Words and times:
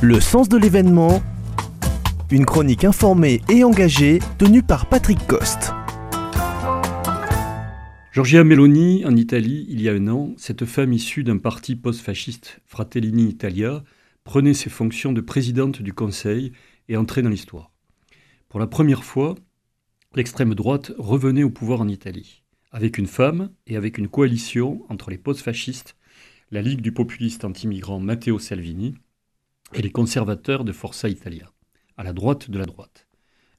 Le 0.00 0.20
sens 0.20 0.48
de 0.48 0.56
l'événement, 0.56 1.20
une 2.30 2.46
chronique 2.46 2.84
informée 2.84 3.40
et 3.48 3.64
engagée 3.64 4.20
tenue 4.38 4.62
par 4.62 4.88
Patrick 4.88 5.18
Coste. 5.26 5.72
Giorgia 8.12 8.44
Meloni, 8.44 9.04
en 9.04 9.16
Italie, 9.16 9.66
il 9.68 9.82
y 9.82 9.88
a 9.88 9.94
un 9.94 10.06
an, 10.06 10.34
cette 10.36 10.66
femme 10.66 10.92
issue 10.92 11.24
d'un 11.24 11.38
parti 11.38 11.74
post-fasciste, 11.74 12.60
Fratellini 12.64 13.24
Italia, 13.28 13.82
prenait 14.22 14.54
ses 14.54 14.70
fonctions 14.70 15.12
de 15.12 15.20
présidente 15.20 15.82
du 15.82 15.92
Conseil 15.92 16.52
et 16.88 16.96
entrait 16.96 17.22
dans 17.22 17.30
l'histoire. 17.30 17.72
Pour 18.48 18.60
la 18.60 18.68
première 18.68 19.02
fois, 19.02 19.34
l'extrême 20.14 20.54
droite 20.54 20.92
revenait 20.96 21.42
au 21.42 21.50
pouvoir 21.50 21.80
en 21.80 21.88
Italie, 21.88 22.44
avec 22.70 22.98
une 22.98 23.08
femme 23.08 23.50
et 23.66 23.76
avec 23.76 23.98
une 23.98 24.06
coalition 24.06 24.84
entre 24.90 25.10
les 25.10 25.18
post-fascistes, 25.18 25.96
la 26.52 26.62
Ligue 26.62 26.82
du 26.82 26.92
populiste 26.92 27.44
anti-migrant 27.44 27.98
Matteo 27.98 28.38
Salvini 28.38 28.94
et 29.74 29.82
les 29.82 29.90
conservateurs 29.90 30.64
de 30.64 30.72
Forza 30.72 31.08
Italia, 31.08 31.50
à 31.96 32.04
la 32.04 32.12
droite 32.12 32.50
de 32.50 32.58
la 32.58 32.66
droite. 32.66 33.06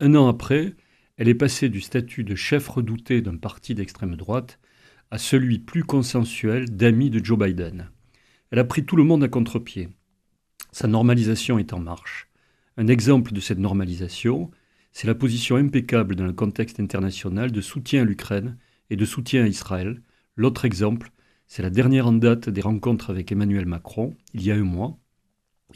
Un 0.00 0.14
an 0.14 0.28
après, 0.28 0.74
elle 1.16 1.28
est 1.28 1.34
passée 1.34 1.68
du 1.68 1.80
statut 1.80 2.24
de 2.24 2.34
chef 2.34 2.68
redouté 2.68 3.20
d'un 3.20 3.36
parti 3.36 3.74
d'extrême 3.74 4.16
droite 4.16 4.58
à 5.10 5.18
celui 5.18 5.58
plus 5.58 5.84
consensuel 5.84 6.74
d'ami 6.74 7.10
de 7.10 7.24
Joe 7.24 7.38
Biden. 7.38 7.90
Elle 8.50 8.58
a 8.58 8.64
pris 8.64 8.84
tout 8.84 8.96
le 8.96 9.04
monde 9.04 9.22
à 9.22 9.28
contre-pied. 9.28 9.90
Sa 10.72 10.88
normalisation 10.88 11.58
est 11.58 11.72
en 11.72 11.78
marche. 11.78 12.28
Un 12.78 12.86
exemple 12.86 13.32
de 13.32 13.40
cette 13.40 13.58
normalisation, 13.58 14.50
c'est 14.92 15.06
la 15.06 15.14
position 15.14 15.56
impeccable 15.56 16.16
dans 16.16 16.24
le 16.24 16.32
contexte 16.32 16.80
international 16.80 17.52
de 17.52 17.60
soutien 17.60 18.02
à 18.02 18.04
l'Ukraine 18.04 18.56
et 18.88 18.96
de 18.96 19.04
soutien 19.04 19.44
à 19.44 19.48
Israël. 19.48 20.02
L'autre 20.36 20.64
exemple, 20.64 21.12
c'est 21.46 21.62
la 21.62 21.70
dernière 21.70 22.06
en 22.06 22.12
date 22.12 22.48
des 22.48 22.62
rencontres 22.62 23.10
avec 23.10 23.30
Emmanuel 23.30 23.66
Macron, 23.66 24.16
il 24.32 24.42
y 24.42 24.50
a 24.50 24.54
un 24.54 24.64
mois. 24.64 24.98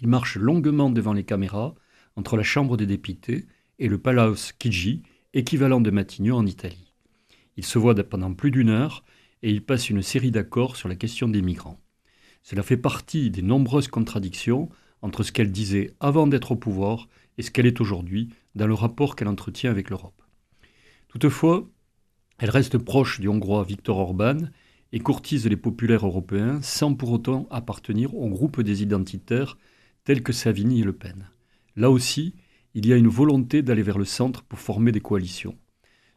Il 0.01 0.09
marche 0.09 0.37
longuement 0.37 0.91
devant 0.91 1.13
les 1.13 1.25
caméras 1.25 1.75
entre 2.17 2.37
la 2.37 2.43
Chambre 2.43 2.77
des 2.77 2.87
députés 2.87 3.47
et 3.79 3.89
le 3.89 3.99
Palace 3.99 4.53
Chigi, 4.61 5.03
équivalent 5.35 5.81
de 5.81 5.91
Matignon 5.91 6.37
en 6.37 6.47
Italie. 6.47 6.95
Il 7.57 7.65
se 7.65 7.79
voit 7.79 7.95
pendant 7.95 8.33
plus 8.33 8.51
d'une 8.51 8.71
heure 8.71 9.05
et 9.43 9.51
il 9.51 9.63
passe 9.63 9.91
une 9.91 10.03
série 10.03 10.31
d'accords 10.31 10.77
sur 10.77 10.89
la 10.89 10.97
question 10.97 11.29
des 11.29 11.43
migrants. 11.43 11.81
Cela 12.43 12.63
fait 12.63 12.77
partie 12.77 13.31
des 13.31 13.43
nombreuses 13.43 13.89
contradictions 13.89 14.69
entre 15.03 15.23
ce 15.23 15.33
qu'elle 15.33 15.53
disait 15.53 15.95
avant 16.01 16.27
d'être 16.27 16.53
au 16.53 16.57
pouvoir 16.57 17.09
et 17.39 17.43
ce 17.43 17.51
qu'elle 17.51 17.67
est 17.67 17.81
aujourd'hui 17.81 18.31
dans 18.55 18.67
le 18.67 18.75
rapport 18.75 19.17
qu'elle 19.17 19.29
entretient 19.29 19.71
avec 19.71 19.91
l'Europe. 19.91 20.23
Toutefois, 21.09 21.69
elle 22.39 22.51
reste 22.51 22.79
proche 22.79 23.21
du 23.21 23.29
Hongrois 23.29 23.65
Viktor 23.65 23.99
Orban 23.99 24.39
et 24.93 25.01
courtise 25.01 25.47
les 25.47 25.57
populaires 25.57 26.07
européens 26.07 26.61
sans 26.63 26.95
pour 26.95 27.11
autant 27.11 27.47
appartenir 27.51 28.15
au 28.15 28.29
groupe 28.29 28.61
des 28.61 28.83
identitaires 28.83 29.59
tels 30.07 30.23
que 30.23 30.33
Savini 30.33 30.81
et 30.81 30.85
Le 30.85 30.93
Pen. 30.93 31.29
Là 31.75 31.91
aussi, 31.91 32.35
il 32.75 32.87
y 32.87 32.93
a 32.93 32.97
une 32.97 33.09
volonté 33.09 33.63
d'aller 33.63 33.83
vers 33.83 33.99
le 33.99 34.05
centre 34.05 34.45
pour 34.45 34.61
former 34.61 34.93
des 34.93 35.01
coalitions. 35.01 35.59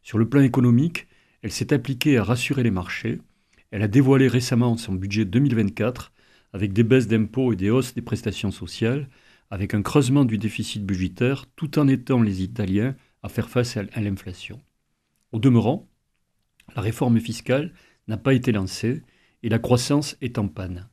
Sur 0.03 0.19
le 0.19 0.29
plan 0.29 0.41
économique, 0.41 1.07
elle 1.41 1.51
s'est 1.51 1.73
appliquée 1.73 2.17
à 2.17 2.23
rassurer 2.23 2.61
les 2.61 2.69
marchés. 2.69 3.19
Elle 3.71 3.81
a 3.81 3.87
dévoilé 3.87 4.27
récemment 4.27 4.77
son 4.77 4.93
budget 4.93 5.25
2024 5.25 6.13
avec 6.53 6.71
des 6.71 6.83
baisses 6.83 7.07
d'impôts 7.07 7.51
et 7.51 7.55
des 7.55 7.71
hausses 7.71 7.95
des 7.95 8.03
prestations 8.03 8.51
sociales, 8.51 9.09
avec 9.49 9.73
un 9.73 9.81
creusement 9.81 10.23
du 10.23 10.37
déficit 10.37 10.85
budgétaire, 10.85 11.47
tout 11.55 11.79
en 11.79 11.87
aidant 11.87 12.21
les 12.21 12.43
Italiens 12.43 12.95
à 13.23 13.29
faire 13.29 13.49
face 13.49 13.75
à 13.75 14.01
l'inflation. 14.01 14.61
Au 15.31 15.39
demeurant, 15.39 15.89
la 16.75 16.83
réforme 16.83 17.19
fiscale 17.19 17.73
n'a 18.07 18.17
pas 18.17 18.35
été 18.35 18.51
lancée 18.51 19.01
et 19.41 19.49
la 19.49 19.57
croissance 19.57 20.15
est 20.21 20.37
en 20.37 20.47
panne. 20.47 20.87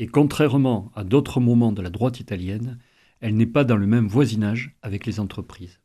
Et 0.00 0.06
contrairement 0.06 0.90
à 0.96 1.04
d'autres 1.04 1.40
moments 1.40 1.72
de 1.72 1.82
la 1.82 1.90
droite 1.90 2.20
italienne, 2.20 2.78
elle 3.20 3.36
n'est 3.36 3.44
pas 3.44 3.64
dans 3.64 3.76
le 3.76 3.86
même 3.86 4.08
voisinage 4.08 4.74
avec 4.80 5.04
les 5.04 5.20
entreprises. 5.20 5.78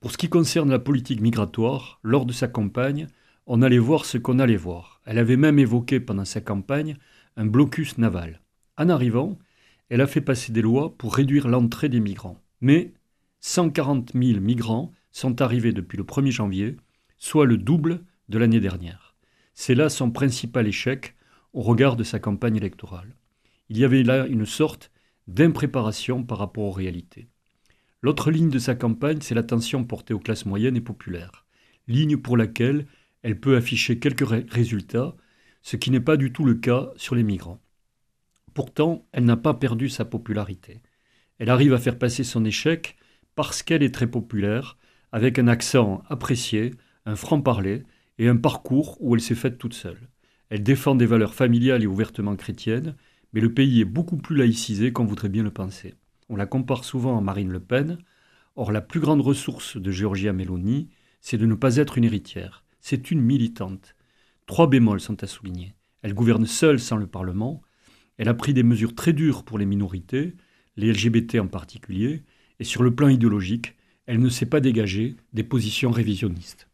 Pour 0.00 0.10
ce 0.10 0.18
qui 0.18 0.28
concerne 0.28 0.68
la 0.68 0.80
politique 0.80 1.20
migratoire, 1.20 2.00
lors 2.02 2.26
de 2.26 2.32
sa 2.32 2.48
campagne, 2.48 3.06
on 3.46 3.62
allait 3.62 3.78
voir 3.78 4.04
ce 4.04 4.18
qu'on 4.18 4.40
allait 4.40 4.56
voir. 4.56 5.00
Elle 5.04 5.16
avait 5.16 5.36
même 5.36 5.60
évoqué 5.60 6.00
pendant 6.00 6.24
sa 6.24 6.40
campagne 6.40 6.96
un 7.36 7.46
blocus 7.46 7.98
naval. 7.98 8.40
En 8.76 8.88
arrivant, 8.88 9.38
elle 9.90 10.00
a 10.00 10.08
fait 10.08 10.20
passer 10.20 10.50
des 10.50 10.60
lois 10.60 10.98
pour 10.98 11.14
réduire 11.14 11.46
l'entrée 11.46 11.88
des 11.88 12.00
migrants. 12.00 12.42
Mais 12.60 12.94
140 13.42 14.10
000 14.12 14.40
migrants 14.40 14.90
sont 15.12 15.40
arrivés 15.40 15.72
depuis 15.72 15.96
le 15.96 16.04
1er 16.04 16.32
janvier, 16.32 16.76
soit 17.16 17.46
le 17.46 17.58
double 17.58 18.02
de 18.28 18.38
l'année 18.38 18.60
dernière. 18.60 19.14
C'est 19.54 19.76
là 19.76 19.88
son 19.88 20.10
principal 20.10 20.66
échec 20.66 21.14
au 21.52 21.60
regard 21.60 21.94
de 21.94 22.02
sa 22.02 22.18
campagne 22.18 22.56
électorale. 22.56 23.14
Il 23.70 23.78
y 23.78 23.84
avait 23.84 24.02
là 24.02 24.26
une 24.26 24.46
sorte 24.46 24.90
d'impréparation 25.28 26.24
par 26.24 26.38
rapport 26.38 26.64
aux 26.64 26.72
réalités. 26.72 27.28
L'autre 28.02 28.32
ligne 28.32 28.50
de 28.50 28.58
sa 28.58 28.74
campagne, 28.74 29.20
c'est 29.20 29.34
l'attention 29.36 29.84
portée 29.84 30.12
aux 30.12 30.18
classes 30.18 30.44
moyennes 30.44 30.76
et 30.76 30.80
populaires, 30.80 31.46
ligne 31.86 32.16
pour 32.16 32.36
laquelle 32.36 32.86
elle 33.22 33.38
peut 33.38 33.56
afficher 33.56 34.00
quelques 34.00 34.28
résultats, 34.50 35.14
ce 35.62 35.76
qui 35.76 35.92
n'est 35.92 36.00
pas 36.00 36.16
du 36.16 36.32
tout 36.32 36.44
le 36.44 36.54
cas 36.54 36.90
sur 36.96 37.14
les 37.14 37.22
migrants. 37.22 37.60
Pourtant, 38.54 39.06
elle 39.12 39.24
n'a 39.24 39.36
pas 39.36 39.54
perdu 39.54 39.88
sa 39.88 40.04
popularité. 40.04 40.82
Elle 41.38 41.50
arrive 41.50 41.72
à 41.72 41.78
faire 41.78 41.98
passer 41.98 42.24
son 42.24 42.44
échec 42.44 42.96
parce 43.36 43.62
qu'elle 43.62 43.84
est 43.84 43.94
très 43.94 44.08
populaire, 44.08 44.78
avec 45.12 45.38
un 45.38 45.46
accent 45.46 46.02
apprécié, 46.08 46.72
un 47.06 47.14
franc-parler 47.14 47.84
et 48.18 48.26
un 48.26 48.36
parcours 48.36 48.96
où 49.00 49.14
elle 49.14 49.20
s'est 49.20 49.36
faite 49.36 49.58
toute 49.58 49.74
seule. 49.74 50.08
Elle 50.48 50.64
défend 50.64 50.96
des 50.96 51.06
valeurs 51.06 51.34
familiales 51.34 51.84
et 51.84 51.86
ouvertement 51.86 52.34
chrétiennes, 52.34 52.96
mais 53.32 53.40
le 53.40 53.52
pays 53.52 53.80
est 53.80 53.84
beaucoup 53.84 54.16
plus 54.16 54.36
laïcisé 54.36 54.92
qu'on 54.92 55.04
voudrait 55.04 55.28
bien 55.28 55.42
le 55.42 55.50
penser. 55.50 55.94
On 56.28 56.36
la 56.36 56.46
compare 56.46 56.84
souvent 56.84 57.18
à 57.18 57.20
Marine 57.20 57.50
Le 57.50 57.60
Pen. 57.60 57.98
Or, 58.56 58.72
la 58.72 58.80
plus 58.80 59.00
grande 59.00 59.20
ressource 59.20 59.76
de 59.76 59.90
Georgia 59.90 60.32
Meloni, 60.32 60.88
c'est 61.20 61.38
de 61.38 61.46
ne 61.46 61.54
pas 61.54 61.76
être 61.76 61.98
une 61.98 62.04
héritière. 62.04 62.64
C'est 62.80 63.10
une 63.10 63.20
militante. 63.20 63.94
Trois 64.46 64.68
bémols 64.68 65.00
sont 65.00 65.22
à 65.22 65.26
souligner. 65.26 65.74
Elle 66.02 66.14
gouverne 66.14 66.46
seule 66.46 66.80
sans 66.80 66.96
le 66.96 67.06
Parlement. 67.06 67.62
Elle 68.16 68.28
a 68.28 68.34
pris 68.34 68.54
des 68.54 68.62
mesures 68.62 68.94
très 68.94 69.12
dures 69.12 69.44
pour 69.44 69.58
les 69.58 69.66
minorités, 69.66 70.34
les 70.76 70.92
LGBT 70.92 71.36
en 71.40 71.46
particulier, 71.46 72.22
et 72.58 72.64
sur 72.64 72.82
le 72.82 72.94
plan 72.94 73.08
idéologique, 73.08 73.76
elle 74.06 74.20
ne 74.20 74.28
s'est 74.28 74.46
pas 74.46 74.60
dégagée 74.60 75.16
des 75.32 75.44
positions 75.44 75.90
révisionnistes. 75.90 76.69